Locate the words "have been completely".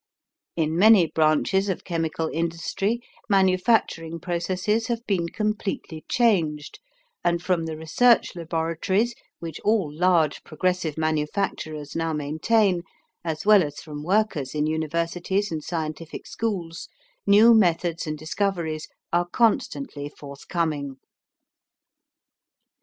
4.87-6.03